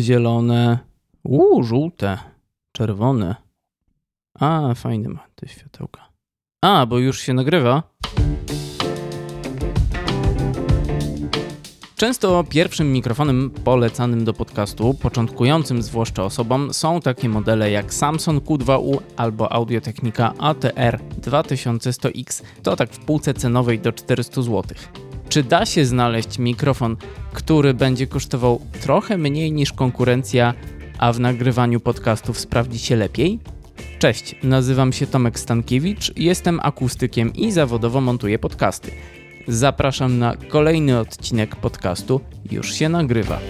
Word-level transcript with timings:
zielone, 0.00 0.78
uuu, 1.24 1.62
żółte, 1.62 2.18
czerwone. 2.72 3.34
A, 4.40 4.74
fajne 4.74 5.08
ma 5.08 5.26
te 5.34 5.48
światełka. 5.48 6.08
A, 6.62 6.86
bo 6.86 6.98
już 6.98 7.20
się 7.20 7.34
nagrywa. 7.34 7.82
Często 11.96 12.44
pierwszym 12.48 12.92
mikrofonem 12.92 13.50
polecanym 13.50 14.24
do 14.24 14.32
podcastu, 14.32 14.94
początkującym 14.94 15.82
zwłaszcza 15.82 16.24
osobom, 16.24 16.74
są 16.74 17.00
takie 17.00 17.28
modele 17.28 17.70
jak 17.70 17.94
Samsung 17.94 18.44
Q2U 18.44 18.98
albo 19.16 19.52
Audio-Technica 19.52 20.32
ATR 20.38 21.00
2100X. 21.20 22.42
To 22.62 22.76
tak 22.76 22.90
w 22.92 22.98
półce 22.98 23.34
cenowej 23.34 23.78
do 23.78 23.92
400 23.92 24.42
zł. 24.42 24.62
Czy 25.28 25.42
da 25.42 25.66
się 25.66 25.84
znaleźć 25.84 26.38
mikrofon, 26.38 26.96
który 27.32 27.74
będzie 27.74 28.06
kosztował 28.06 28.60
trochę 28.80 29.18
mniej 29.18 29.52
niż 29.52 29.72
konkurencja, 29.72 30.54
a 30.98 31.12
w 31.12 31.20
nagrywaniu 31.20 31.80
podcastów 31.80 32.38
sprawdzi 32.38 32.78
się 32.78 32.96
lepiej? 32.96 33.38
Cześć, 33.98 34.34
nazywam 34.42 34.92
się 34.92 35.06
Tomek 35.06 35.38
Stankiewicz, 35.38 36.12
jestem 36.16 36.60
akustykiem 36.62 37.32
i 37.32 37.52
zawodowo 37.52 38.00
montuję 38.00 38.38
podcasty. 38.38 38.90
Zapraszam 39.48 40.18
na 40.18 40.36
kolejny 40.48 40.98
odcinek 40.98 41.56
podcastu 41.56 42.20
Już 42.50 42.74
się 42.74 42.88
nagrywa. 42.88 43.40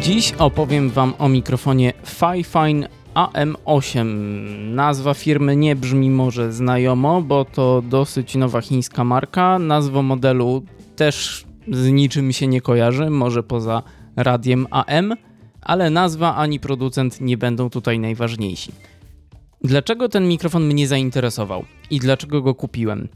Dziś 0.00 0.32
opowiem 0.38 0.90
Wam 0.90 1.14
o 1.18 1.28
mikrofonie 1.28 1.92
Fifine 2.06 2.88
AM8. 3.14 4.04
Nazwa 4.74 5.14
firmy 5.14 5.56
nie 5.56 5.76
brzmi 5.76 6.10
może 6.10 6.52
znajomo, 6.52 7.22
bo 7.22 7.44
to 7.44 7.82
dosyć 7.82 8.34
nowa 8.34 8.60
chińska 8.60 9.04
marka. 9.04 9.58
Nazwa 9.58 10.02
modelu 10.02 10.62
też 10.96 11.44
z 11.72 11.88
niczym 11.88 12.32
się 12.32 12.46
nie 12.46 12.60
kojarzy, 12.60 13.10
może 13.10 13.42
poza 13.42 13.82
radiem 14.16 14.66
AM, 14.70 15.14
ale 15.60 15.90
nazwa 15.90 16.36
ani 16.36 16.60
producent 16.60 17.20
nie 17.20 17.36
będą 17.36 17.70
tutaj 17.70 17.98
najważniejsi. 17.98 18.72
Dlaczego 19.64 20.08
ten 20.08 20.28
mikrofon 20.28 20.64
mnie 20.66 20.88
zainteresował 20.88 21.64
i 21.90 21.98
dlaczego 21.98 22.42
go 22.42 22.54
kupiłem? 22.54 23.08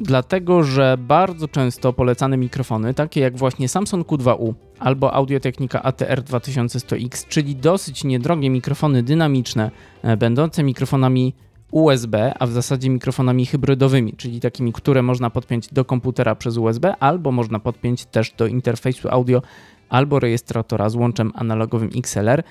Dlatego, 0.00 0.62
że 0.62 0.96
bardzo 0.98 1.48
często 1.48 1.92
polecane 1.92 2.36
mikrofony, 2.36 2.94
takie 2.94 3.20
jak 3.20 3.36
właśnie 3.36 3.68
Samsung 3.68 4.06
Q2U 4.06 4.54
albo 4.78 5.14
Audio-Technica 5.14 5.82
ATR 5.82 6.22
2100X, 6.22 7.28
czyli 7.28 7.56
dosyć 7.56 8.04
niedrogie 8.04 8.50
mikrofony 8.50 9.02
dynamiczne, 9.02 9.70
e, 10.02 10.16
będące 10.16 10.62
mikrofonami 10.62 11.34
USB, 11.70 12.34
a 12.38 12.46
w 12.46 12.52
zasadzie 12.52 12.90
mikrofonami 12.90 13.46
hybrydowymi, 13.46 14.12
czyli 14.12 14.40
takimi, 14.40 14.72
które 14.72 15.02
można 15.02 15.30
podpiąć 15.30 15.68
do 15.72 15.84
komputera 15.84 16.34
przez 16.34 16.56
USB, 16.56 16.96
albo 16.96 17.32
można 17.32 17.58
podpiąć 17.58 18.04
też 18.04 18.30
do 18.30 18.46
interfejsu 18.46 19.08
audio 19.08 19.42
albo 19.88 20.20
rejestratora 20.20 20.88
z 20.88 20.94
łączem 20.94 21.32
analogowym 21.34 21.90
XLR, 21.96 22.42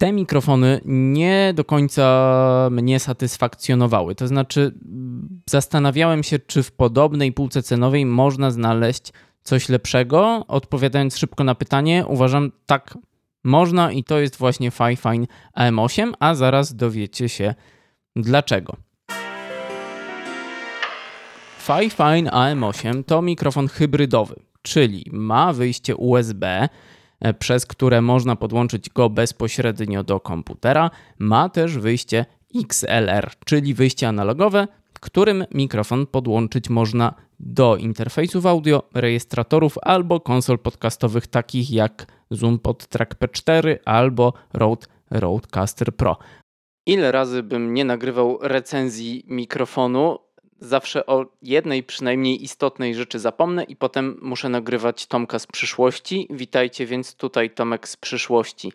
te 0.00 0.12
mikrofony 0.12 0.80
nie 0.84 1.52
do 1.54 1.64
końca 1.64 2.68
mnie 2.70 3.00
satysfakcjonowały. 3.00 4.14
To 4.14 4.28
znaczy, 4.28 4.74
zastanawiałem 5.50 6.22
się, 6.22 6.38
czy 6.38 6.62
w 6.62 6.72
podobnej 6.72 7.32
półce 7.32 7.62
cenowej 7.62 8.06
można 8.06 8.50
znaleźć 8.50 9.12
coś 9.42 9.68
lepszego. 9.68 10.44
Odpowiadając 10.48 11.16
szybko 11.16 11.44
na 11.44 11.54
pytanie, 11.54 12.04
uważam 12.08 12.52
tak, 12.66 12.98
można 13.44 13.92
i 13.92 14.04
to 14.04 14.18
jest 14.18 14.36
właśnie 14.36 14.70
Fifine 14.70 15.26
AM8, 15.56 16.12
a 16.20 16.34
zaraz 16.34 16.76
dowiecie 16.76 17.28
się 17.28 17.54
dlaczego. 18.16 18.76
Fifine 21.58 22.30
AM8 22.30 23.04
to 23.04 23.22
mikrofon 23.22 23.68
hybrydowy, 23.68 24.34
czyli 24.62 25.10
ma 25.12 25.52
wyjście 25.52 25.96
USB, 25.96 26.68
przez 27.38 27.66
które 27.66 28.02
można 28.02 28.36
podłączyć 28.36 28.90
go 28.90 29.10
bezpośrednio 29.10 30.04
do 30.04 30.20
komputera. 30.20 30.90
Ma 31.18 31.48
też 31.48 31.78
wyjście 31.78 32.26
XLR, 32.54 33.30
czyli 33.44 33.74
wyjście 33.74 34.08
analogowe, 34.08 34.68
którym 35.00 35.44
mikrofon 35.54 36.06
podłączyć 36.06 36.70
można 36.70 37.14
do 37.40 37.76
interfejsów 37.76 38.46
audio, 38.46 38.82
rejestratorów 38.94 39.78
albo 39.82 40.20
konsol 40.20 40.58
podcastowych 40.58 41.26
takich 41.26 41.70
jak 41.70 42.06
Zoom 42.30 42.58
Pod 42.58 42.86
Track 42.86 43.14
P4 43.14 43.76
albo 43.84 44.32
Rode 44.52 44.86
Rodecaster 45.10 45.96
Pro. 45.96 46.16
Ile 46.86 47.12
razy 47.12 47.42
bym 47.42 47.74
nie 47.74 47.84
nagrywał 47.84 48.38
recenzji 48.42 49.24
mikrofonu, 49.28 50.18
zawsze 50.60 51.06
o 51.06 51.26
jednej 51.42 51.82
przynajmniej 51.82 52.44
istotnej 52.44 52.94
rzeczy 52.94 53.18
zapomnę 53.18 53.64
i 53.64 53.76
potem 53.76 54.18
muszę 54.22 54.48
nagrywać 54.48 55.06
Tomka 55.06 55.38
z 55.38 55.46
przyszłości. 55.46 56.26
Witajcie 56.30 56.86
więc 56.86 57.14
tutaj 57.14 57.50
Tomek 57.50 57.88
z 57.88 57.96
przyszłości. 57.96 58.72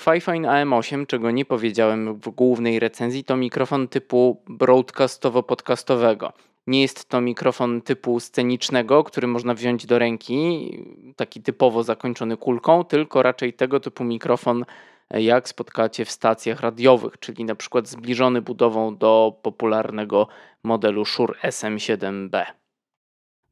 Fifine 0.00 0.48
AM8, 0.48 1.06
czego 1.06 1.30
nie 1.30 1.44
powiedziałem 1.44 2.14
w 2.14 2.30
głównej 2.30 2.80
recenzji, 2.80 3.24
to 3.24 3.36
mikrofon 3.36 3.88
typu 3.88 4.42
broadcastowo-podcastowego. 4.48 6.32
Nie 6.66 6.82
jest 6.82 7.08
to 7.08 7.20
mikrofon 7.20 7.82
typu 7.82 8.20
scenicznego, 8.20 9.04
który 9.04 9.26
można 9.26 9.54
wziąć 9.54 9.86
do 9.86 9.98
ręki, 9.98 10.70
taki 11.16 11.42
typowo 11.42 11.82
zakończony 11.82 12.36
kulką, 12.36 12.84
tylko 12.84 13.22
raczej 13.22 13.52
tego 13.52 13.80
typu 13.80 14.04
mikrofon 14.04 14.64
jak 15.10 15.48
spotkacie 15.48 16.04
w 16.04 16.10
stacjach 16.10 16.60
radiowych, 16.60 17.18
czyli 17.18 17.44
na 17.44 17.54
przykład 17.54 17.88
zbliżony 17.88 18.42
budową 18.42 18.96
do 18.96 19.40
popularnego 19.42 20.28
modelu 20.64 21.04
Shure 21.04 21.34
SM7B. 21.42 22.44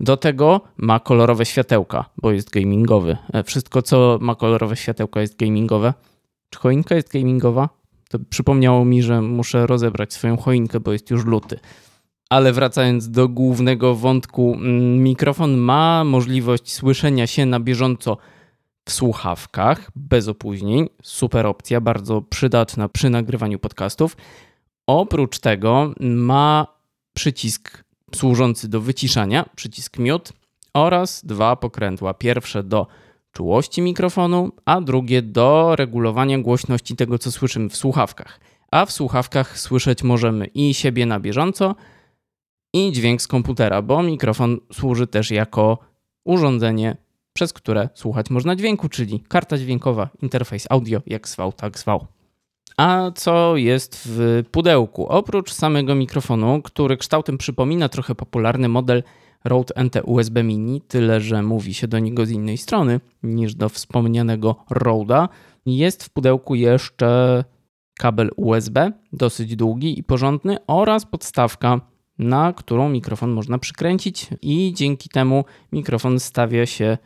Do 0.01 0.17
tego 0.17 0.61
ma 0.77 1.01
kolorowe 1.01 1.47
światełka, 1.47 2.05
bo 2.17 2.33
jest 2.33 2.51
gamingowy. 2.51 3.17
E, 3.33 3.45
wszystko, 3.45 3.83
co 3.83 4.19
ma 4.21 4.35
kolorowe 4.35 4.77
światełka, 4.77 5.21
jest 5.21 5.37
gamingowe. 5.37 5.95
Czy 6.51 6.59
choinka 6.59 6.95
jest 6.95 7.13
gamingowa? 7.13 7.69
To 8.11 8.19
przypomniało 8.31 8.85
mi, 8.85 9.03
że 9.03 9.23
muszę 9.23 9.67
rozebrać 9.67 10.13
swoją 10.13 10.37
choinkę, 10.37 10.81
bo 10.81 10.93
jest 10.93 11.11
już 11.11 11.25
luty. 11.25 11.59
Ale 12.31 12.53
wracając 12.53 13.11
do 13.11 13.29
głównego 13.29 13.95
wątku, 13.95 14.55
mm, 14.55 15.03
mikrofon 15.03 15.57
ma 15.57 16.05
możliwość 16.05 16.73
słyszenia 16.73 17.27
się 17.27 17.47
na 17.47 17.61
bieżąco 17.61 18.17
w 18.85 18.93
słuchawkach 18.93 19.91
bez 19.97 20.29
opóźnień. 20.29 20.89
Super 21.03 21.47
opcja, 21.47 21.81
bardzo 21.81 22.23
przydatna 22.23 22.89
przy 22.89 23.11
nagrywaniu 23.11 23.59
podcastów. 23.59 24.17
Oprócz 24.87 25.39
tego 25.39 25.93
ma 26.01 26.67
przycisk 27.15 27.85
służący 28.15 28.69
do 28.69 28.81
wyciszania, 28.81 29.49
przycisk 29.57 29.99
mute 29.99 30.33
oraz 30.75 31.25
dwa 31.25 31.57
pokrętła. 31.57 32.15
Pierwsze 32.15 32.63
do 32.63 32.87
czułości 33.33 33.83
mikrofonu, 33.83 34.53
a 34.65 34.81
drugie 34.81 35.23
do 35.23 35.77
regulowania 35.77 36.39
głośności 36.39 36.97
tego, 36.97 37.19
co 37.19 37.33
słyszymy 37.33 37.69
w 37.69 37.77
słuchawkach. 37.77 38.41
A 38.71 38.87
w 38.87 38.93
słuchawkach 38.93 39.59
słyszeć 39.59 40.03
możemy 40.03 40.47
i 40.47 40.75
siebie 40.75 41.07
na 41.07 41.21
bieżąco, 41.21 41.75
i 42.75 42.93
dźwięk 42.93 43.23
z 43.23 43.27
komputera, 43.27 43.83
bo 43.83 44.03
mikrofon 44.03 44.59
służy 44.73 45.07
też 45.07 45.31
jako 45.31 45.79
urządzenie 46.25 46.97
przez 47.33 47.53
które 47.53 47.89
słuchać 47.95 48.31
można 48.31 48.57
dźwięku, 48.57 48.89
czyli 48.89 49.21
karta 49.21 49.59
dźwiękowa, 49.59 50.09
interfejs 50.23 50.67
audio, 50.71 51.01
jak 51.07 51.29
zwał, 51.29 51.53
tak 51.53 51.79
zwał. 51.79 52.07
A 52.77 53.11
co 53.15 53.57
jest 53.57 54.03
w 54.07 54.43
pudełku? 54.51 55.07
Oprócz 55.07 55.53
samego 55.53 55.95
mikrofonu, 55.95 56.63
który 56.63 56.97
kształtem 56.97 57.39
przypomina 57.39 57.89
trochę 57.89 58.15
popularny 58.15 58.69
model 58.69 59.03
Rode 59.45 59.75
NT 59.85 59.97
USB 60.05 60.43
Mini, 60.43 60.81
tyle 60.81 61.21
że 61.21 61.43
mówi 61.43 61.75
się 61.75 61.89
do 61.89 61.99
niego 61.99 62.27
z 62.27 62.31
innej 62.31 62.59
strony 62.59 63.01
niż 63.23 63.55
do 63.55 63.69
wspomnianego 63.69 64.57
Rode'a, 64.71 65.29
jest 65.67 66.05
w 66.05 66.11
pudełku 66.11 66.55
jeszcze 66.55 67.45
kabel 67.99 68.31
USB, 68.37 68.93
dosyć 69.13 69.57
długi 69.57 69.99
i 69.99 70.03
porządny, 70.03 70.57
oraz 70.67 71.07
podstawka, 71.07 71.81
na 72.19 72.53
którą 72.53 72.89
mikrofon 72.89 73.31
można 73.31 73.59
przykręcić, 73.59 74.27
i 74.43 74.73
dzięki 74.77 75.09
temu 75.09 75.45
mikrofon 75.73 76.21
stawia 76.21 76.67
się 76.67 76.99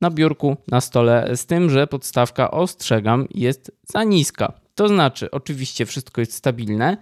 na 0.00 0.10
biurku, 0.10 0.56
na 0.68 0.80
stole, 0.80 1.36
z 1.36 1.46
tym, 1.46 1.70
że 1.70 1.86
podstawka, 1.86 2.50
ostrzegam, 2.50 3.26
jest 3.34 3.72
za 3.82 4.04
niska. 4.04 4.52
To 4.74 4.88
znaczy, 4.88 5.30
oczywiście 5.30 5.86
wszystko 5.86 6.20
jest 6.20 6.32
stabilne, 6.32 6.96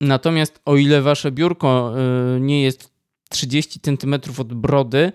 natomiast 0.00 0.60
o 0.64 0.76
ile 0.76 1.02
wasze 1.02 1.32
biurko 1.32 1.92
y, 2.36 2.40
nie 2.40 2.62
jest 2.62 2.90
30 3.30 3.80
cm 3.80 4.14
od 4.38 4.54
brody, 4.54 5.12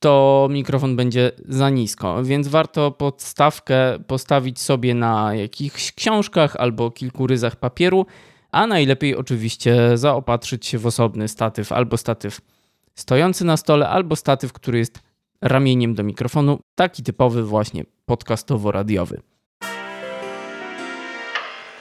to 0.00 0.48
mikrofon 0.50 0.96
będzie 0.96 1.32
za 1.48 1.70
nisko, 1.70 2.24
więc 2.24 2.48
warto 2.48 2.90
podstawkę 2.90 3.98
postawić 4.06 4.60
sobie 4.60 4.94
na 4.94 5.34
jakichś 5.34 5.92
książkach 5.92 6.56
albo 6.56 6.90
kilku 6.90 7.26
ryzach 7.26 7.56
papieru, 7.56 8.06
a 8.50 8.66
najlepiej 8.66 9.16
oczywiście 9.16 9.98
zaopatrzyć 9.98 10.66
się 10.66 10.78
w 10.78 10.86
osobny 10.86 11.28
statyw 11.28 11.72
albo 11.72 11.96
statyw 11.96 12.40
stojący 12.94 13.44
na 13.44 13.56
stole, 13.56 13.88
albo 13.88 14.16
statyw, 14.16 14.52
który 14.52 14.78
jest 14.78 15.07
ramieniem 15.42 15.94
do 15.94 16.02
mikrofonu, 16.02 16.58
taki 16.74 17.02
typowy 17.02 17.42
właśnie 17.42 17.84
podcastowo-radiowy. 18.06 19.20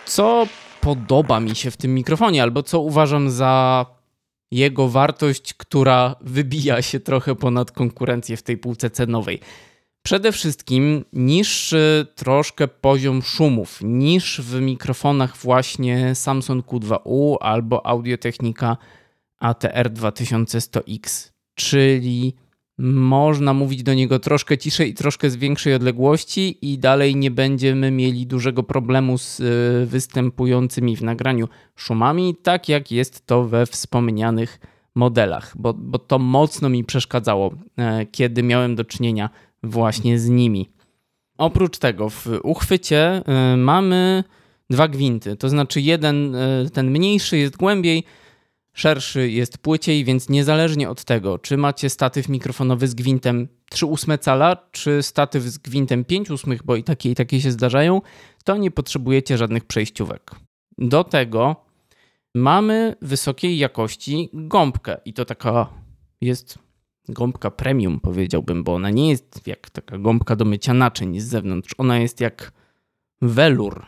Co 0.05 0.47
podoba 0.81 1.39
mi 1.39 1.55
się 1.55 1.71
w 1.71 1.77
tym 1.77 1.93
mikrofonie, 1.93 2.43
albo 2.43 2.63
co 2.63 2.79
uważam 2.79 3.29
za 3.29 3.85
jego 4.51 4.89
wartość, 4.89 5.53
która 5.53 6.15
wybija 6.21 6.81
się 6.81 6.99
trochę 6.99 7.35
ponad 7.35 7.71
konkurencję 7.71 8.37
w 8.37 8.43
tej 8.43 8.57
półce 8.57 8.89
cenowej. 8.89 9.39
Przede 10.01 10.31
wszystkim 10.31 11.05
niższy 11.13 12.07
troszkę 12.15 12.67
poziom 12.67 13.21
szumów 13.21 13.79
niż 13.83 14.41
w 14.41 14.61
mikrofonach 14.61 15.37
właśnie 15.37 16.15
Samsung 16.15 16.65
Q2U 16.65 17.35
albo 17.39 17.85
Audio-Technica 17.85 18.77
ATR 19.39 19.89
2100X, 19.89 21.31
czyli 21.55 22.35
można 22.77 23.53
mówić 23.53 23.83
do 23.83 23.93
niego 23.93 24.19
troszkę 24.19 24.57
ciszej 24.57 24.89
i 24.89 24.93
troszkę 24.93 25.29
z 25.29 25.35
większej 25.35 25.73
odległości 25.73 26.57
i 26.61 26.77
dalej 26.77 27.15
nie 27.15 27.31
będziemy 27.31 27.91
mieli 27.91 28.27
dużego 28.27 28.63
problemu 28.63 29.17
z 29.17 29.39
y, 29.39 29.85
występującymi 29.85 30.95
w 30.95 31.01
nagraniu 31.01 31.47
szumami, 31.75 32.35
tak 32.43 32.69
jak 32.69 32.91
jest 32.91 33.25
to 33.25 33.43
we 33.43 33.65
wspomnianych 33.65 34.59
modelach, 34.95 35.53
bo, 35.55 35.73
bo 35.73 35.99
to 35.99 36.19
mocno 36.19 36.69
mi 36.69 36.83
przeszkadzało, 36.83 37.53
e, 37.77 38.05
kiedy 38.05 38.43
miałem 38.43 38.75
do 38.75 38.85
czynienia 38.85 39.29
właśnie 39.63 40.19
z 40.19 40.29
nimi. 40.29 40.69
Oprócz 41.37 41.77
tego 41.77 42.09
w 42.09 42.27
uchwycie 42.43 43.21
y, 43.53 43.57
mamy 43.57 44.23
dwa 44.69 44.87
gwinty, 44.87 45.35
to 45.35 45.49
znaczy 45.49 45.81
jeden, 45.81 46.35
ten 46.73 46.91
mniejszy 46.91 47.37
jest 47.37 47.57
głębiej, 47.57 48.03
szerszy 48.77 49.31
jest 49.31 49.57
płyciej, 49.57 50.05
więc 50.05 50.29
niezależnie 50.29 50.89
od 50.89 51.03
tego, 51.03 51.39
czy 51.39 51.57
macie 51.57 51.89
statyw 51.89 52.29
mikrofonowy 52.29 52.87
z 52.87 52.95
gwintem 52.95 53.47
3,8 53.71 54.17
cala, 54.17 54.57
czy 54.71 55.03
statyw 55.03 55.43
z 55.43 55.57
gwintem 55.57 56.03
5,8, 56.03 56.57
bo 56.65 56.75
i 56.75 56.83
takie 56.83 57.11
i 57.11 57.15
takie 57.15 57.41
się 57.41 57.51
zdarzają, 57.51 58.01
to 58.43 58.57
nie 58.57 58.71
potrzebujecie 58.71 59.37
żadnych 59.37 59.65
przejściówek. 59.65 60.31
Do 60.77 61.03
tego 61.03 61.55
mamy 62.35 62.95
wysokiej 63.01 63.57
jakości 63.57 64.29
gąbkę 64.33 64.97
i 65.05 65.13
to 65.13 65.25
taka 65.25 65.69
jest 66.21 66.59
gąbka 67.09 67.51
premium, 67.51 67.99
powiedziałbym, 67.99 68.63
bo 68.63 68.73
ona 68.73 68.89
nie 68.89 69.09
jest 69.09 69.47
jak 69.47 69.69
taka 69.69 69.97
gąbka 69.97 70.35
do 70.35 70.45
mycia 70.45 70.73
naczyń 70.73 71.19
z 71.19 71.27
zewnątrz. 71.27 71.75
Ona 71.77 71.99
jest 71.99 72.21
jak 72.21 72.51
welur. 73.21 73.85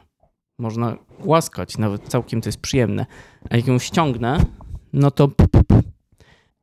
Można 0.57 0.97
głaskać, 1.19 1.77
nawet 1.77 2.07
całkiem 2.07 2.41
to 2.41 2.49
jest 2.49 2.61
przyjemne. 2.61 3.05
A 3.49 3.57
jak 3.57 3.67
ją 3.67 3.79
ściągnę, 3.79 4.45
no 4.93 5.11
to 5.11 5.29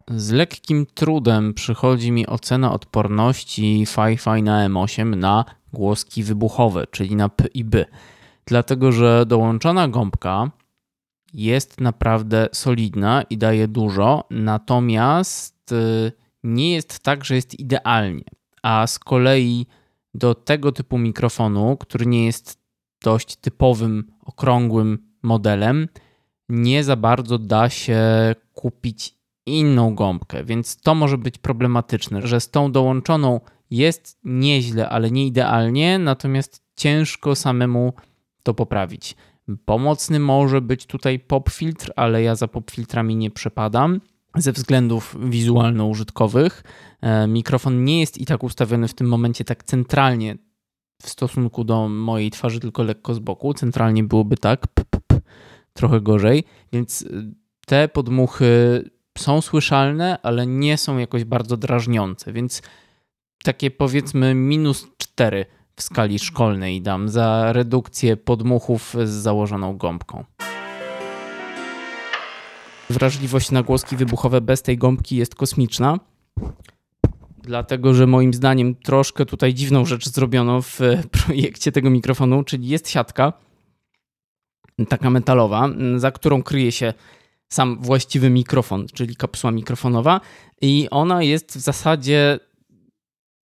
z 0.08 0.30
lekkim 0.30 0.86
trudem 0.94 1.54
przychodzi 1.54 2.12
mi 2.12 2.26
ocena 2.26 2.72
odporności 2.72 3.86
Fi-Fi 3.86 4.42
na 4.42 4.68
M8 4.68 5.16
na 5.16 5.44
głoski 5.72 6.22
wybuchowe, 6.22 6.86
czyli 6.90 7.16
na 7.16 7.28
P 7.28 7.46
i 7.54 7.64
B. 7.64 7.84
Dlatego, 8.46 8.92
że 8.92 9.26
dołączona 9.26 9.88
gąbka 9.88 10.50
jest 11.34 11.80
naprawdę 11.80 12.48
solidna 12.52 13.22
i 13.30 13.38
daje 13.38 13.68
dużo, 13.68 14.24
natomiast 14.30 15.72
y, 15.72 16.12
nie 16.44 16.72
jest 16.72 17.00
tak, 17.00 17.24
że 17.24 17.34
jest 17.34 17.60
idealnie. 17.60 18.24
A 18.62 18.86
z 18.86 18.98
kolei 18.98 19.66
do 20.14 20.34
tego 20.34 20.72
typu 20.72 20.98
mikrofonu, 20.98 21.76
który 21.76 22.06
nie 22.06 22.26
jest 22.26 22.58
dość 23.02 23.36
typowym, 23.36 24.12
okrągłym 24.24 24.98
modelem, 25.22 25.88
nie 26.48 26.84
za 26.84 26.96
bardzo 26.96 27.38
da 27.38 27.70
się 27.70 28.00
kupić 28.54 29.14
inną 29.46 29.94
gąbkę, 29.94 30.44
więc 30.44 30.76
to 30.76 30.94
może 30.94 31.18
być 31.18 31.38
problematyczne, 31.38 32.26
że 32.26 32.40
z 32.40 32.50
tą 32.50 32.72
dołączoną 32.72 33.40
jest 33.70 34.18
nieźle, 34.24 34.88
ale 34.88 35.10
nie 35.10 35.26
idealnie, 35.26 35.98
natomiast 35.98 36.62
ciężko 36.76 37.34
samemu 37.34 37.92
to 38.42 38.54
poprawić. 38.54 39.16
Pomocny 39.64 40.20
może 40.20 40.60
być 40.60 40.86
tutaj 40.86 41.18
pop 41.18 41.50
filtr, 41.50 41.92
ale 41.96 42.22
ja 42.22 42.34
za 42.34 42.48
pop 42.48 42.70
filtrami 42.70 43.16
nie 43.16 43.30
przepadam 43.30 44.00
ze 44.36 44.52
względów 44.52 45.16
wizualno-użytkowych. 45.20 46.62
E, 47.00 47.26
mikrofon 47.26 47.84
nie 47.84 48.00
jest 48.00 48.18
i 48.18 48.26
tak 48.26 48.42
ustawiony 48.42 48.88
w 48.88 48.94
tym 48.94 49.08
momencie 49.08 49.44
tak 49.44 49.64
centralnie 49.64 50.36
w 51.02 51.08
stosunku 51.08 51.64
do 51.64 51.88
mojej 51.88 52.30
twarzy, 52.30 52.60
tylko 52.60 52.82
lekko 52.82 53.14
z 53.14 53.18
boku. 53.18 53.54
Centralnie 53.54 54.04
byłoby 54.04 54.36
tak, 54.36 54.66
p, 54.66 54.84
p, 54.90 54.98
trochę 55.76 56.00
gorzej, 56.00 56.44
więc 56.72 57.02
y, 57.02 57.34
te 57.66 57.88
podmuchy 57.88 58.82
są 59.18 59.40
słyszalne, 59.40 60.18
ale 60.22 60.46
nie 60.46 60.78
są 60.78 60.98
jakoś 60.98 61.24
bardzo 61.24 61.56
drażniące, 61.56 62.32
więc 62.32 62.62
takie 63.44 63.70
powiedzmy 63.70 64.34
minus 64.34 64.86
4 64.96 65.46
w 65.76 65.82
skali 65.82 66.18
szkolnej 66.18 66.82
dam 66.82 67.08
za 67.08 67.52
redukcję 67.52 68.16
podmuchów 68.16 68.96
z 69.04 69.10
założoną 69.10 69.76
gąbką. 69.76 70.24
Wrażliwość 72.90 73.50
na 73.50 73.62
głoski 73.62 73.96
wybuchowe 73.96 74.40
bez 74.40 74.62
tej 74.62 74.78
gąbki 74.78 75.16
jest 75.16 75.34
kosmiczna. 75.34 76.00
Dlatego, 77.42 77.94
że 77.94 78.06
moim 78.06 78.34
zdaniem 78.34 78.74
troszkę 78.74 79.26
tutaj 79.26 79.54
dziwną 79.54 79.84
rzecz 79.84 80.08
zrobiono 80.08 80.62
w 80.62 80.80
projekcie 81.26 81.72
tego 81.72 81.90
mikrofonu, 81.90 82.44
czyli 82.44 82.68
jest 82.68 82.90
siatka, 82.90 83.32
taka 84.84 85.10
metalowa, 85.10 85.68
za 85.96 86.10
którą 86.10 86.42
kryje 86.42 86.72
się 86.72 86.94
sam 87.48 87.78
właściwy 87.80 88.30
mikrofon, 88.30 88.86
czyli 88.94 89.16
kapsuła 89.16 89.50
mikrofonowa, 89.50 90.20
i 90.60 90.88
ona 90.90 91.22
jest 91.22 91.56
w 91.56 91.60
zasadzie. 91.60 92.38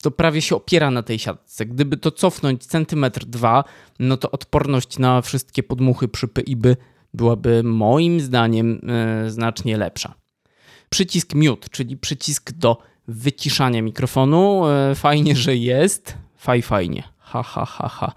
To 0.02 0.12
prawie 0.12 0.42
się 0.42 0.56
opiera 0.56 0.92
na 0.92 1.04
tej 1.04 1.20
siatce. 1.20 1.66
Gdyby 1.66 1.98
to 1.98 2.12
cofnąć 2.12 2.66
centymetr 2.66 3.26
dwa, 3.26 3.64
no 4.00 4.18
to 4.18 4.32
odporność 4.32 5.00
na 5.00 5.22
wszystkie 5.22 5.64
podmuchy 5.64 6.08
przy 6.08 6.28
PIB 6.28 6.68
byłaby 7.14 7.64
moim 7.64 8.20
zdaniem 8.20 8.82
yy, 9.24 9.32
znacznie 9.32 9.78
lepsza. 9.78 10.14
Przycisk 10.90 11.34
mute, 11.34 11.70
czyli 11.70 11.98
przycisk 11.98 12.52
do 12.52 12.78
wyciszania 13.08 13.82
mikrofonu. 13.82 14.64
Yy, 14.90 14.96
fajnie, 14.96 15.36
że 15.36 15.56
jest. 15.56 16.18
Faj, 16.38 16.62
fajnie. 16.62 17.04
Ha, 17.18 17.44
ha, 17.44 17.66
ha, 17.66 17.88
ha. 17.88 18.14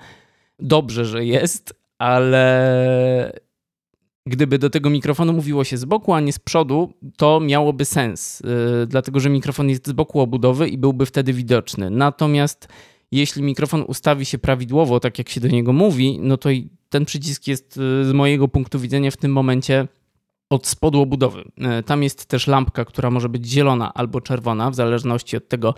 Dobrze, 0.59 1.05
że 1.05 1.25
jest, 1.25 1.82
ale 2.03 3.41
gdyby 4.27 4.59
do 4.59 4.71
tego 4.71 4.91
mikrofonu 4.91 5.33
mówiło 5.33 5.65
się 5.65 5.77
z 5.77 5.85
boku, 5.85 6.13
a 6.13 6.21
nie 6.21 6.33
z 6.33 6.39
przodu, 6.39 6.93
to 7.17 7.41
miałoby 7.41 7.85
sens, 7.85 8.41
yy, 8.41 8.87
dlatego 8.87 9.21
że 9.21 9.31
mikrofon 9.31 9.69
jest 9.69 9.89
z 9.89 9.93
boku 9.93 10.21
obudowy 10.21 10.69
i 10.69 10.79
byłby 10.79 11.07
wtedy 11.07 11.33
widoczny. 11.33 11.91
Natomiast 11.91 12.69
jeśli 13.13 13.43
mikrofon 13.43 13.85
ustawi 13.89 14.25
się 14.25 14.39
prawidłowo, 14.39 15.01
tak 15.01 15.19
jak 15.19 15.29
się 15.29 15.41
do 15.41 15.49
niego 15.49 15.73
mówi, 15.73 16.19
no 16.21 16.37
to 16.37 16.49
ten 16.89 17.05
przycisk 17.05 17.47
jest 17.47 17.77
yy, 17.77 18.05
z 18.05 18.13
mojego 18.13 18.49
punktu 18.49 18.79
widzenia 18.79 19.11
w 19.11 19.17
tym 19.17 19.33
momencie 19.33 19.89
od 20.51 20.67
spodu 20.67 21.01
obudowy. 21.01 21.45
Yy, 21.57 21.83
tam 21.83 22.03
jest 22.03 22.27
też 22.27 22.47
lampka, 22.47 22.85
która 22.85 23.11
może 23.11 23.29
być 23.29 23.47
zielona 23.47 23.95
albo 23.95 24.21
czerwona, 24.21 24.71
w 24.71 24.75
zależności 24.75 25.37
od 25.37 25.49
tego, 25.49 25.75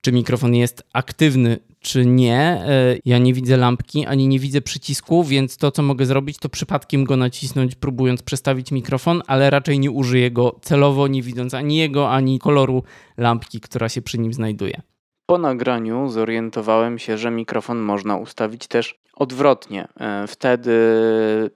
czy 0.00 0.12
mikrofon 0.12 0.54
jest 0.54 0.82
aktywny, 0.92 1.58
czy 1.80 2.06
nie. 2.06 2.38
E, 2.38 2.96
ja 3.04 3.18
nie 3.18 3.34
widzę 3.34 3.56
lampki, 3.56 4.06
ani 4.06 4.28
nie 4.28 4.38
widzę 4.38 4.60
przycisku, 4.60 5.24
więc 5.24 5.56
to, 5.56 5.70
co 5.70 5.82
mogę 5.82 6.06
zrobić, 6.06 6.38
to 6.38 6.48
przypadkiem 6.48 7.04
go 7.04 7.16
nacisnąć, 7.16 7.74
próbując 7.74 8.22
przestawić 8.22 8.72
mikrofon, 8.72 9.22
ale 9.26 9.50
raczej 9.50 9.78
nie 9.78 9.90
użyję 9.90 10.30
go 10.30 10.56
celowo, 10.62 11.08
nie 11.08 11.22
widząc 11.22 11.54
ani 11.54 11.76
jego, 11.76 12.10
ani 12.10 12.38
koloru 12.38 12.82
lampki, 13.16 13.60
która 13.60 13.88
się 13.88 14.02
przy 14.02 14.18
nim 14.18 14.32
znajduje. 14.32 14.80
Po 15.26 15.38
nagraniu 15.38 16.08
zorientowałem 16.08 16.98
się, 16.98 17.18
że 17.18 17.30
mikrofon 17.30 17.78
można 17.78 18.16
ustawić 18.16 18.66
też 18.66 18.94
odwrotnie. 19.14 19.88
E, 20.00 20.26
wtedy 20.26 20.72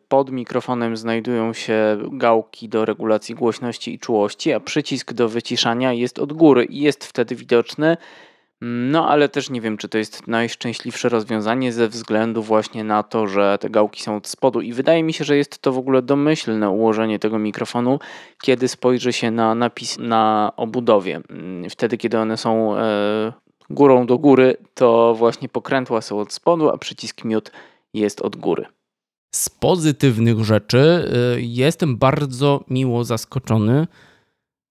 pod 0.08 0.30
mikrofonem 0.30 0.96
znajdują 0.96 1.52
się 1.52 1.98
gałki 2.12 2.68
do 2.68 2.84
regulacji 2.84 3.34
głośności 3.34 3.94
i 3.94 3.98
czułości, 3.98 4.52
a 4.52 4.60
przycisk 4.60 5.12
do 5.12 5.28
wyciszania 5.28 5.92
jest 5.92 6.18
od 6.18 6.32
góry 6.32 6.64
i 6.64 6.80
jest 6.80 7.04
wtedy 7.04 7.34
widoczny 7.34 7.96
no, 8.61 9.08
ale 9.08 9.28
też 9.28 9.50
nie 9.50 9.61
wiem, 9.61 9.76
czy 9.76 9.88
to 9.88 9.99
jest 9.99 10.26
najszczęśliwsze 10.26 11.08
rozwiązanie 11.08 11.73
ze 11.73 11.88
względu 11.88 12.42
właśnie 12.42 12.84
na 12.84 13.02
to, 13.02 13.26
że 13.26 13.58
te 13.61 13.70
gałki 13.70 14.02
są 14.02 14.16
od 14.16 14.28
spodu 14.28 14.61
i 14.61 14.73
wydaje 14.73 15.02
mi 15.02 15.12
się, 15.12 15.25
że 15.25 15.37
jest 15.37 15.58
to 15.58 15.73
w 15.73 15.78
ogóle 15.78 16.02
domyślne 16.02 16.70
ułożenie 16.70 17.18
tego 17.18 17.38
mikrofonu, 17.38 17.99
kiedy 18.42 18.68
spojrzy 18.68 19.12
się 19.12 19.30
na 19.30 19.54
napis 19.54 19.99
na 19.99 20.52
obudowie. 20.56 21.20
Mm, 21.30 21.70
wtedy, 21.70 21.96
kiedy 21.99 22.18
one 22.18 22.37
są 22.37 22.76
e, 22.76 23.32
górą 23.70 24.06
do 24.06 24.18
góry, 24.18 24.56
to 24.75 25.14
właśnie 25.14 25.49
pokrętła 25.49 26.00
są 26.00 26.18
od 26.18 26.32
spodu, 26.32 26.70
a 26.70 26.78
przycisk 26.78 27.25
miód 27.25 27.50
jest 27.94 28.23
od 28.23 28.37
góry. 28.37 28.66
Z 29.34 29.50
pozytywnych 29.50 30.44
rzeczy 30.44 30.78
e, 30.78 31.40
jestem 31.40 31.96
bardzo 31.96 32.64
miło 32.70 33.04
zaskoczony 33.04 33.87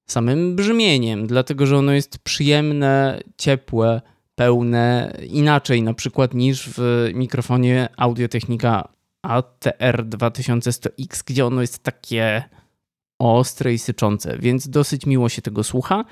samym 0.07 0.55
brzmieniem, 0.55 1.27
dlatego 1.27 1.65
że 1.65 1.77
ono 1.77 1.91
jest 1.91 2.19
przyjemne, 2.19 3.19
ciepłe, 3.37 4.01
pełne, 4.35 5.17
inaczej 5.29 5.83
na 5.83 5.93
przykład 5.93 6.33
niż 6.33 6.69
w 6.69 7.09
mikrofonie 7.13 7.87
Audio-Technica 7.97 8.87
ATR 9.21 10.05
2100X, 10.09 11.23
gdzie 11.25 11.45
ono 11.45 11.61
jest 11.61 11.83
takie 11.83 12.43
ostre 13.19 13.73
i 13.73 13.79
syczące, 13.79 14.37
więc 14.39 14.69
dosyć 14.69 15.05
miło 15.05 15.29
się 15.29 15.41
tego 15.41 15.63
słucha. 15.63 16.05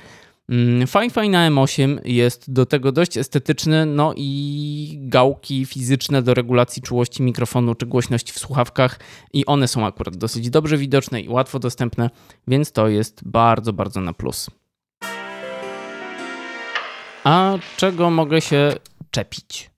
Fi-Fi 0.88 1.30
na 1.30 1.52
M8 1.52 2.00
jest 2.06 2.54
do 2.54 2.66
tego 2.66 2.92
dość 2.92 3.18
estetyczny, 3.18 3.86
no 3.86 4.14
i 4.18 4.98
gałki 5.02 5.66
fizyczne 5.66 6.22
do 6.22 6.34
regulacji 6.34 6.82
czułości 6.82 7.24
mikrofonu 7.24 7.76
czy 7.76 7.86
głośności 7.86 8.34
w 8.34 8.40
słuchawkach 8.40 9.00
i 9.34 9.46
one 9.46 9.68
są 9.68 9.86
akurat 9.86 10.18
dosyć 10.18 10.50
dobrze 10.50 10.78
widoczne 10.78 11.22
i 11.22 11.30
łatwo 11.30 11.60
dostępne, 11.60 12.10
więc 12.48 12.72
to 12.72 12.88
jest 12.88 13.22
bardzo, 13.26 13.74
bardzo 13.74 14.02
na 14.02 14.14
plus. 14.14 14.50
A 17.24 17.58
czego 17.78 18.10
mogę 18.10 18.42
się 18.42 18.74
czepić? 19.12 19.72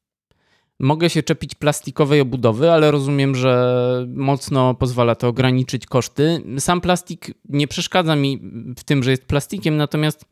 Mogę 0.79 1.09
się 1.09 1.23
czepić 1.23 1.55
plastikowej 1.55 2.21
obudowy, 2.21 2.71
ale 2.71 2.91
rozumiem, 2.91 3.35
że 3.35 4.05
mocno 4.15 4.73
pozwala 4.73 5.15
to 5.15 5.27
ograniczyć 5.27 5.85
koszty. 5.85 6.41
Sam 6.59 6.81
plastik 6.81 7.31
nie 7.49 7.67
przeszkadza 7.67 8.15
mi 8.15 8.41
w 8.77 8.83
tym, 8.83 9.03
że 9.03 9.11
jest 9.11 9.25
plastikiem, 9.25 9.77
natomiast 9.77 10.25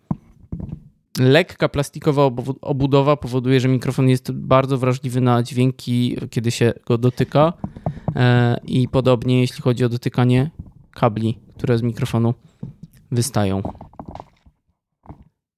lekka 1.19 1.69
plastikowa 1.69 2.29
obudowa 2.61 3.17
powoduje, 3.17 3.59
że 3.59 3.67
mikrofon 3.67 4.09
jest 4.09 4.31
bardzo 4.31 4.77
wrażliwy 4.77 5.21
na 5.21 5.43
dźwięki, 5.43 6.17
kiedy 6.29 6.51
się 6.51 6.73
go 6.85 6.97
dotyka. 6.97 7.53
E, 8.15 8.57
I 8.65 8.87
podobnie 8.87 9.41
jeśli 9.41 9.61
chodzi 9.61 9.85
o 9.85 9.89
dotykanie 9.89 10.51
kabli, 10.91 11.37
które 11.57 11.77
z 11.77 11.81
mikrofonu 11.81 12.33
wystają. 13.11 13.63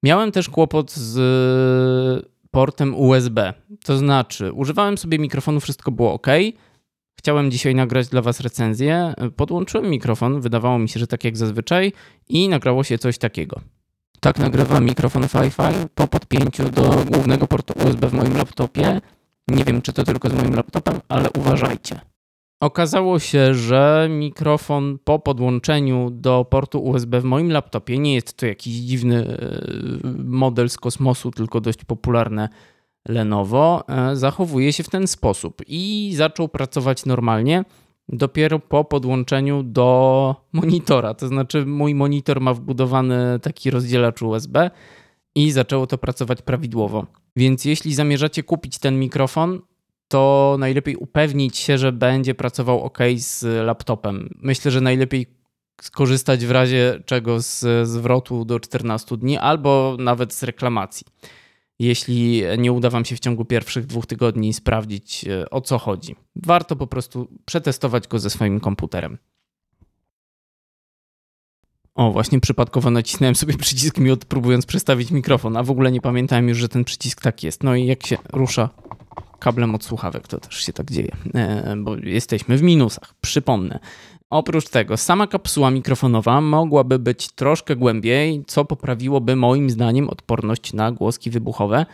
Miałem 0.04 0.32
też 0.32 0.50
kłopot 0.50 0.92
z 0.92 2.30
portem 2.52 2.96
USB. 2.96 3.54
To 3.86 3.98
znaczy, 3.98 4.54
używałem 4.54 4.98
sobie 4.98 5.20
mikrofonu, 5.20 5.60
wszystko 5.60 5.92
było 5.92 6.14
ok. 6.14 6.28
Chciałem 7.20 7.52
dzisiaj 7.52 7.76
nagrać 7.76 8.08
dla 8.08 8.22
Was 8.22 8.40
recenzję. 8.40 9.14
Podłączyłem 9.36 9.90
mikrofon, 9.90 10.42
wydawało 10.42 10.80
mi 10.80 10.90
się, 10.90 11.00
że 11.00 11.08
tak 11.08 11.24
jak 11.24 11.38
zazwyczaj, 11.38 11.92
i 12.30 12.50
nagrało 12.50 12.84
się 12.84 12.98
coś 12.98 13.18
takiego. 13.18 13.62
Tak 14.24 14.40
nagrywa 14.40 14.80
mikrofon 14.80 15.24
Wi-Fi 15.24 15.88
po 15.96 16.08
podpięciu 16.08 16.70
do 16.70 16.82
głównego 17.12 17.48
portu 17.48 17.74
USB 17.88 18.10
w 18.10 18.14
moim 18.14 18.38
laptopie. 18.38 19.02
Nie 19.48 19.64
wiem, 19.64 19.82
czy 19.82 19.94
to 19.94 20.04
tylko 20.04 20.30
z 20.30 20.34
moim 20.34 20.56
laptopem, 20.56 21.00
ale 21.10 21.30
uważajcie. 21.32 22.00
Okazało 22.60 23.20
się, 23.20 23.54
że 23.54 24.08
mikrofon 24.10 24.98
po 25.04 25.20
podłączeniu 25.20 26.10
do 26.12 26.46
portu 26.50 26.84
USB 26.84 27.22
w 27.22 27.24
moim 27.24 27.52
laptopie 27.52 27.98
nie 27.98 28.16
jest 28.16 28.38
to 28.38 28.46
jakiś 28.46 28.74
dziwny 28.74 29.28
e, 29.28 30.08
model 30.24 30.70
z 30.70 30.78
kosmosu, 30.78 31.32
tylko 31.32 31.62
dość 31.62 31.86
popularne 31.86 32.50
Lenovo, 33.08 33.84
e, 33.88 34.16
zachowuje 34.16 34.74
się 34.74 34.84
w 34.84 34.90
ten 34.90 35.08
sposób 35.08 35.62
i 35.68 36.14
zaczął 36.16 36.50
pracować 36.50 37.06
normalnie 37.06 37.64
dopiero 38.10 38.60
po 38.60 38.84
podłączeniu 38.84 39.64
do 39.64 40.36
monitora. 40.54 41.14
To 41.14 41.28
znaczy, 41.28 41.66
mój 41.66 41.96
monitor 41.96 42.42
ma 42.42 42.54
wbudowany 42.54 43.40
taki 43.42 43.72
rozdzielacz 43.72 44.22
USB 44.22 44.72
i 45.36 45.52
zaczęło 45.52 45.88
to 45.88 45.98
pracować 45.98 46.42
prawidłowo. 46.42 47.06
Więc 47.36 47.66
jeśli 47.66 47.94
zamierzacie 47.94 48.44
kupić 48.44 48.80
ten 48.80 49.00
mikrofon, 49.00 49.62
to 50.08 50.56
najlepiej 50.60 50.96
upewnić 50.96 51.58
się, 51.58 51.78
że 51.78 51.92
będzie 51.92 52.36
pracował 52.36 52.82
ok 52.82 52.98
z 53.16 53.66
laptopem. 53.66 54.30
Myślę, 54.42 54.72
że 54.72 54.82
najlepiej 54.82 55.28
skorzystać 55.82 56.46
w 56.46 56.52
razie 56.52 57.04
czego 57.06 57.40
z 57.40 57.88
zwrotu 57.88 58.46
do 58.46 58.60
14 58.60 59.18
dni 59.18 59.38
albo 59.38 59.96
nawet 60.00 60.34
z 60.34 60.44
reklamacji. 60.44 61.08
Jeśli 61.84 62.44
nie 62.58 62.72
uda 62.72 62.90
Wam 62.90 63.06
się 63.06 63.16
w 63.16 63.20
ciągu 63.20 63.46
pierwszych 63.46 63.86
dwóch 63.86 64.06
tygodni 64.06 64.54
sprawdzić 64.54 65.26
e, 65.28 65.50
o 65.50 65.62
co 65.62 65.78
chodzi, 65.78 66.16
warto 66.36 66.76
po 66.76 66.88
prostu 66.88 67.28
przetestować 67.46 68.08
go 68.08 68.20
ze 68.20 68.30
swoim 68.30 68.60
komputerem. 68.60 69.18
O, 71.96 72.12
właśnie 72.12 72.40
przypadkowo 72.40 72.92
nacisnąłem 72.92 73.36
sobie 73.36 73.58
przycisk 73.58 73.98
miód, 73.98 74.26
próbując 74.26 74.66
przestawić 74.66 75.12
mikrofon, 75.12 75.58
a 75.58 75.64
w 75.64 75.72
ogóle 75.72 75.92
nie 75.92 76.02
pamiętałem 76.02 76.50
już, 76.50 76.58
że 76.58 76.70
ten 76.70 76.84
przycisk 76.84 77.22
tak 77.22 77.44
jest. 77.44 77.64
No 77.64 77.76
i 77.76 77.86
jak 77.86 78.06
się 78.06 78.18
rusza 78.34 78.70
kablem 79.44 79.76
od 79.76 79.84
słuchawek, 79.84 80.28
to 80.28 80.40
też 80.40 80.66
się 80.66 80.74
tak 80.74 80.92
dzieje, 80.92 81.16
e, 81.36 81.76
bo 81.78 81.96
jesteśmy 81.96 82.58
w 82.58 82.62
minusach, 82.62 83.14
przypomnę. 83.22 83.80
Oprócz 84.30 84.70
tego, 84.70 84.98
sama 84.98 85.28
kapsuła 85.28 85.72
mikrofonowa 85.72 86.42
mogłaby 86.42 87.00
być 87.00 87.32
troszkę 87.32 87.76
głębiej, 87.76 88.44
co 88.48 88.66
poprawiłoby 88.66 89.36
moim 89.36 89.70
zdaniem 89.70 90.10
odporność 90.10 90.74
na 90.74 90.92
głoski 90.92 91.30
wybuchowe. 91.30 91.86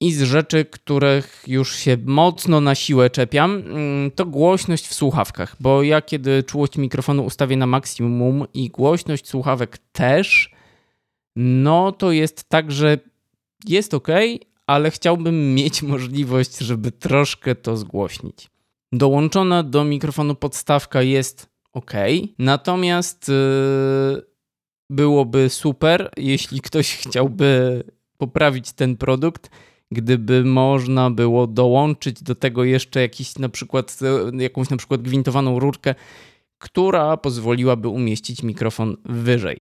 I 0.00 0.12
z 0.12 0.22
rzeczy, 0.22 0.64
których 0.64 1.44
już 1.46 1.76
się 1.76 1.96
mocno 2.04 2.60
na 2.60 2.74
siłę 2.74 3.10
czepiam, 3.10 3.50
mm, 3.50 4.10
to 4.10 4.26
głośność 4.26 4.86
w 4.86 4.94
słuchawkach, 4.94 5.56
bo 5.60 5.82
ja 5.82 6.02
kiedy 6.02 6.42
czułość 6.42 6.78
mikrofonu 6.78 7.24
ustawię 7.24 7.56
na 7.56 7.66
maksimum 7.66 8.46
i 8.54 8.70
głośność 8.70 9.28
słuchawek 9.28 9.78
też, 9.92 10.54
no 11.36 11.92
to 11.92 12.12
jest 12.12 12.48
tak, 12.48 12.72
że 12.72 12.98
jest 13.66 13.94
ok, 13.94 14.08
ale 14.66 14.90
chciałbym 14.90 15.54
mieć 15.54 15.82
możliwość, 15.92 16.58
żeby 16.58 16.92
troszkę 16.92 17.54
to 17.54 17.76
zgłośnić. 17.76 18.50
Dołączona 18.92 19.62
do 19.62 19.84
mikrofonu 19.84 20.34
podstawka 20.34 21.02
jest 21.02 21.48
ok, 21.72 21.92
natomiast 22.38 23.28
yy, 23.28 24.22
byłoby 24.90 25.48
super, 25.48 26.10
jeśli 26.16 26.60
ktoś 26.60 26.96
chciałby 27.02 27.82
poprawić 28.18 28.72
ten 28.72 28.96
produkt, 28.96 29.50
gdyby 29.90 30.44
można 30.44 31.10
było 31.10 31.46
dołączyć 31.46 32.22
do 32.22 32.34
tego 32.34 32.64
jeszcze 32.64 33.00
jakiś 33.00 33.38
na 33.38 33.48
przykład, 33.48 33.98
yy, 34.32 34.42
jakąś 34.42 34.70
na 34.70 34.76
przykład 34.76 35.02
gwintowaną 35.02 35.58
rurkę, 35.58 35.94
która 36.58 37.16
pozwoliłaby 37.16 37.88
umieścić 37.88 38.42
mikrofon 38.42 38.96
wyżej. 39.04 39.58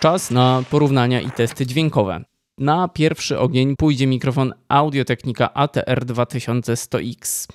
Czas 0.00 0.30
na 0.30 0.62
porównania 0.70 1.20
i 1.20 1.30
testy 1.30 1.66
dźwiękowe. 1.66 2.24
Na 2.58 2.88
pierwszy 2.88 3.38
ogień 3.38 3.76
pójdzie 3.76 4.06
mikrofon 4.06 4.54
Audio-Technica 4.68 5.46
ATR2100X. 5.46 7.48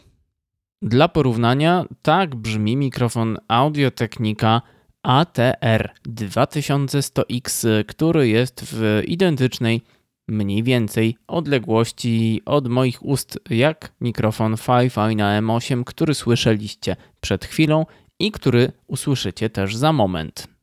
Dla 0.82 1.08
porównania, 1.08 1.86
tak 2.02 2.36
brzmi 2.36 2.78
mikrofon 2.78 3.38
Audio-Technica 3.48 4.62
ATR2100X, 5.08 7.68
który 7.88 8.28
jest 8.28 8.62
w 8.66 9.02
identycznej 9.08 9.82
mniej 10.28 10.64
więcej 10.64 11.18
odległości 11.28 12.42
od 12.46 12.68
moich 12.68 13.06
ust 13.06 13.40
jak 13.50 13.94
mikrofon 14.02 14.58
Fi-Fi 14.58 15.16
na 15.16 15.42
M8, 15.42 15.84
który 15.84 16.14
słyszeliście 16.14 16.96
przed 17.22 17.46
chwilą 17.46 17.86
i 18.20 18.32
który 18.32 18.72
usłyszycie 18.88 19.50
też 19.50 19.76
za 19.76 19.94
moment. 19.94 20.59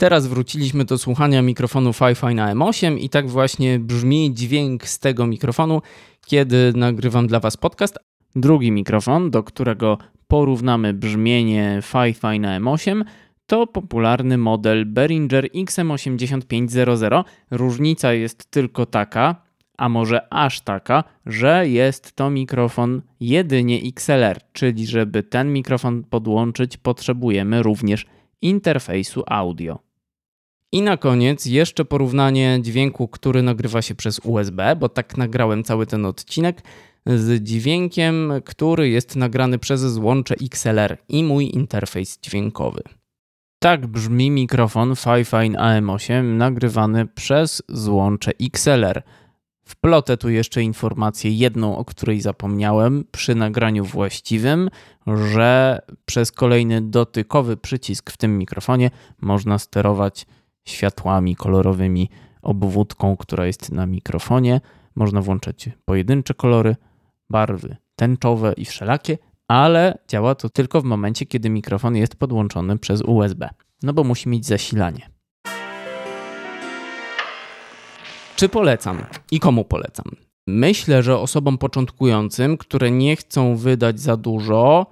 Teraz 0.00 0.26
wróciliśmy 0.26 0.84
do 0.84 0.98
słuchania 0.98 1.42
mikrofonu 1.42 1.92
Fi-Fi 1.92 2.34
na 2.34 2.54
M8 2.54 2.98
i 2.98 3.08
tak 3.08 3.28
właśnie 3.28 3.78
brzmi 3.78 4.34
dźwięk 4.34 4.86
z 4.86 4.98
tego 4.98 5.26
mikrofonu, 5.26 5.82
kiedy 6.26 6.72
nagrywam 6.76 7.26
dla 7.26 7.40
Was 7.40 7.56
podcast. 7.56 7.98
Drugi 8.36 8.72
mikrofon, 8.72 9.30
do 9.30 9.42
którego 9.42 9.98
porównamy 10.28 10.94
brzmienie 10.94 11.78
Fi-Fi 11.82 12.40
na 12.40 12.60
M8, 12.60 13.02
to 13.46 13.66
popularny 13.66 14.38
model 14.38 14.86
Behringer 14.86 15.44
XM8500. 15.44 17.24
Różnica 17.50 18.12
jest 18.12 18.50
tylko 18.50 18.86
taka, 18.86 19.36
a 19.78 19.88
może 19.88 20.32
aż 20.32 20.60
taka, 20.60 21.04
że 21.26 21.68
jest 21.68 22.12
to 22.12 22.30
mikrofon 22.30 23.02
jedynie 23.20 23.80
XLR, 23.84 24.40
czyli 24.52 24.86
żeby 24.86 25.22
ten 25.22 25.52
mikrofon 25.52 26.04
podłączyć, 26.04 26.76
potrzebujemy 26.76 27.62
również 27.62 28.06
interfejsu 28.42 29.22
audio. 29.26 29.89
I 30.72 30.82
na 30.82 30.96
koniec 30.96 31.46
jeszcze 31.46 31.84
porównanie 31.84 32.58
dźwięku, 32.62 33.08
który 33.08 33.42
nagrywa 33.42 33.82
się 33.82 33.94
przez 33.94 34.20
USB, 34.24 34.76
bo 34.76 34.88
tak 34.88 35.16
nagrałem 35.16 35.64
cały 35.64 35.86
ten 35.86 36.06
odcinek, 36.06 36.62
z 37.06 37.42
dźwiękiem, 37.42 38.32
który 38.44 38.88
jest 38.88 39.16
nagrany 39.16 39.58
przez 39.58 39.80
złącze 39.80 40.34
XLR 40.42 40.98
i 41.08 41.24
mój 41.24 41.54
interfejs 41.54 42.18
dźwiękowy. 42.20 42.82
Tak 43.58 43.86
brzmi 43.86 44.30
mikrofon 44.30 44.94
Fi-Fine 44.96 45.58
AM8 45.58 46.24
nagrywany 46.24 47.06
przez 47.06 47.62
złącze 47.68 48.32
XLR. 48.40 49.02
Wplotę 49.64 50.16
tu 50.16 50.30
jeszcze 50.30 50.62
informację 50.62 51.30
jedną, 51.30 51.76
o 51.76 51.84
której 51.84 52.20
zapomniałem 52.20 53.04
przy 53.12 53.34
nagraniu 53.34 53.84
właściwym, 53.84 54.70
że 55.06 55.80
przez 56.04 56.32
kolejny 56.32 56.80
dotykowy 56.80 57.56
przycisk 57.56 58.10
w 58.10 58.16
tym 58.16 58.38
mikrofonie 58.38 58.90
można 59.20 59.58
sterować 59.58 60.26
światłami 60.68 61.36
kolorowymi, 61.36 62.08
obwódką, 62.42 63.16
która 63.16 63.46
jest 63.46 63.72
na 63.72 63.86
mikrofonie. 63.86 64.60
Można 64.94 65.20
włączać 65.20 65.70
pojedyncze 65.84 66.34
kolory, 66.34 66.76
barwy 67.30 67.76
tęczowe 67.96 68.52
i 68.56 68.64
wszelakie, 68.64 69.18
ale 69.48 69.98
działa 70.08 70.34
to 70.34 70.48
tylko 70.48 70.80
w 70.80 70.84
momencie, 70.84 71.26
kiedy 71.26 71.50
mikrofon 71.50 71.96
jest 71.96 72.16
podłączony 72.16 72.78
przez 72.78 73.02
USB, 73.02 73.48
no 73.82 73.92
bo 73.92 74.04
musi 74.04 74.28
mieć 74.28 74.46
zasilanie. 74.46 75.10
Czy 78.36 78.48
polecam 78.48 78.98
i 79.30 79.40
komu 79.40 79.64
polecam? 79.64 80.04
Myślę, 80.46 81.02
że 81.02 81.18
osobom 81.18 81.58
początkującym, 81.58 82.56
które 82.56 82.90
nie 82.90 83.16
chcą 83.16 83.56
wydać 83.56 84.00
za 84.00 84.16
dużo, 84.16 84.86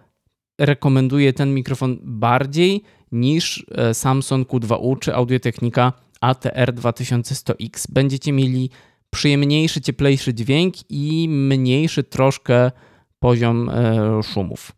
rekomenduję 0.60 1.32
ten 1.32 1.54
mikrofon 1.54 1.98
bardziej 2.02 2.82
niż 3.12 3.66
e, 3.70 3.94
Samsung 3.94 4.48
Q2U 4.48 4.98
czy 4.98 5.14
Audio-Technica 5.14 5.92
ATR 6.20 6.74
2100X. 6.74 7.86
Będziecie 7.88 8.32
mieli 8.32 8.70
przyjemniejszy, 9.10 9.80
cieplejszy 9.80 10.34
dźwięk 10.34 10.74
i 10.90 11.28
mniejszy 11.28 12.04
troszkę 12.04 12.70
poziom 13.18 13.70
e, 13.70 14.22
szumów. 14.22 14.72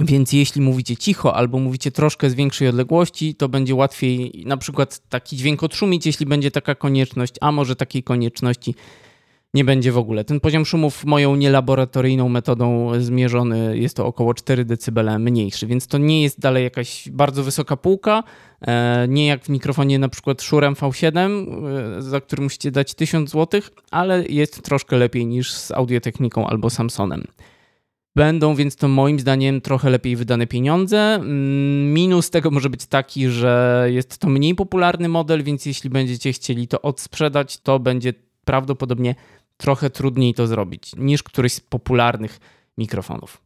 Więc 0.00 0.32
jeśli 0.32 0.62
mówicie 0.62 0.96
cicho 0.96 1.36
albo 1.36 1.58
mówicie 1.58 1.90
troszkę 1.90 2.30
z 2.30 2.34
większej 2.34 2.68
odległości, 2.68 3.34
to 3.34 3.48
będzie 3.48 3.74
łatwiej 3.74 4.42
na 4.46 4.56
przykład 4.56 5.08
taki 5.08 5.36
dźwięk 5.36 5.62
odszumić, 5.62 6.06
jeśli 6.06 6.26
będzie 6.26 6.50
taka 6.50 6.74
konieczność, 6.74 7.34
a 7.40 7.52
może 7.52 7.76
takiej 7.76 8.02
konieczności 8.02 8.74
nie 9.54 9.64
będzie 9.64 9.92
w 9.92 9.98
ogóle. 9.98 10.24
Ten 10.24 10.40
poziom 10.40 10.66
szumów 10.66 11.04
moją 11.04 11.36
nielaboratoryjną 11.36 12.28
metodą 12.28 12.92
zmierzony 12.98 13.78
jest 13.78 13.96
to 13.96 14.06
około 14.06 14.34
4 14.34 14.64
dB 14.64 15.18
mniejszy, 15.18 15.66
więc 15.66 15.86
to 15.86 15.98
nie 15.98 16.22
jest 16.22 16.40
dalej 16.40 16.64
jakaś 16.64 17.08
bardzo 17.08 17.42
wysoka 17.42 17.76
półka, 17.76 18.22
e, 18.60 19.06
nie 19.08 19.26
jak 19.26 19.44
w 19.44 19.48
mikrofonie 19.48 19.98
na 19.98 20.08
przykład 20.08 20.42
Shure 20.42 20.70
V7, 20.70 21.46
e, 21.98 22.02
za 22.02 22.20
który 22.20 22.42
musicie 22.42 22.70
dać 22.70 22.94
1000 22.94 23.30
zł, 23.30 23.60
ale 23.90 24.26
jest 24.26 24.62
troszkę 24.62 24.96
lepiej 24.96 25.26
niż 25.26 25.52
z 25.52 25.70
Audiotechniką 25.70 26.46
albo 26.46 26.70
Samsonem. 26.70 27.24
Będą 28.16 28.54
więc 28.54 28.76
to 28.76 28.88
moim 28.88 29.20
zdaniem 29.20 29.60
trochę 29.60 29.90
lepiej 29.90 30.16
wydane 30.16 30.46
pieniądze. 30.46 31.14
Mm, 31.14 31.92
minus 31.92 32.30
tego 32.30 32.50
może 32.50 32.70
być 32.70 32.86
taki, 32.86 33.28
że 33.28 33.86
jest 33.90 34.18
to 34.18 34.28
mniej 34.28 34.54
popularny 34.54 35.08
model, 35.08 35.42
więc 35.42 35.66
jeśli 35.66 35.90
będziecie 35.90 36.32
chcieli 36.32 36.68
to 36.68 36.82
odsprzedać, 36.82 37.58
to 37.58 37.78
będzie 37.78 38.12
prawdopodobnie 38.44 39.14
trochę 39.60 39.90
trudniej 39.90 40.34
to 40.34 40.46
zrobić 40.46 40.92
niż 40.96 41.22
któryś 41.22 41.52
z 41.52 41.60
popularnych 41.60 42.40
mikrofonów. 42.78 43.42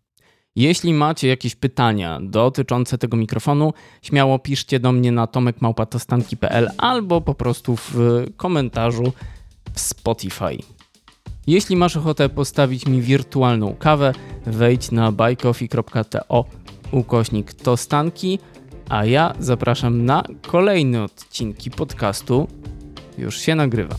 Jeśli 0.57 0.95
macie 0.95 1.29
jakieś 1.29 1.55
pytania 1.55 2.21
dotyczące 2.23 2.99
tego 2.99 3.17
mikrofonu, 3.17 3.73
śmiało 4.03 4.39
piszcie 4.39 4.81
do 4.81 4.93
mnie 4.93 5.13
na 5.13 5.27
tomekmałpatostanki.pl 5.27 6.71
albo 6.79 7.21
po 7.21 7.35
prostu 7.35 7.77
w 7.77 7.95
komentarzu 8.37 9.13
w 9.75 9.81
Spotify. 9.81 10.59
Jeśli 11.47 11.77
masz 11.77 11.97
ochotę 11.97 12.29
postawić 12.29 12.87
mi 12.87 13.03
wirtualną 13.03 13.75
kawę, 13.79 14.13
wejdź 14.47 14.91
na 14.91 15.13
buycoffee.to 15.13 16.45
ukośnik 16.91 17.55
tostanki, 17.55 18.39
a 18.89 19.05
ja 19.05 19.35
zapraszam 19.39 20.05
na 20.05 20.23
kolejne 20.47 21.05
odcinki 21.05 21.71
podcastu. 21.71 22.49
Już 23.19 23.39
się 23.39 23.55
nagrywa. 23.55 23.97